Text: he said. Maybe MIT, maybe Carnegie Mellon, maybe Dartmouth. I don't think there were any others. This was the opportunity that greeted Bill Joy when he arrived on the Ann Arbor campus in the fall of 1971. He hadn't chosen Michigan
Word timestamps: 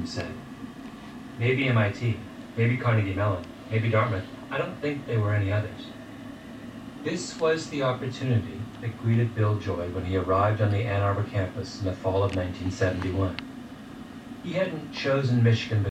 he 0.00 0.06
said. 0.06 0.32
Maybe 1.38 1.68
MIT, 1.68 2.16
maybe 2.56 2.76
Carnegie 2.76 3.14
Mellon, 3.14 3.44
maybe 3.70 3.90
Dartmouth. 3.90 4.24
I 4.50 4.58
don't 4.58 4.80
think 4.80 5.06
there 5.06 5.20
were 5.20 5.34
any 5.34 5.52
others. 5.52 5.86
This 7.02 7.38
was 7.38 7.68
the 7.68 7.82
opportunity 7.82 8.60
that 8.80 8.96
greeted 8.98 9.34
Bill 9.34 9.56
Joy 9.58 9.88
when 9.88 10.04
he 10.04 10.16
arrived 10.16 10.60
on 10.60 10.70
the 10.70 10.82
Ann 10.82 11.02
Arbor 11.02 11.24
campus 11.24 11.80
in 11.80 11.86
the 11.86 11.92
fall 11.92 12.22
of 12.22 12.34
1971. 12.34 13.36
He 14.42 14.52
hadn't 14.52 14.92
chosen 14.92 15.42
Michigan 15.42 15.82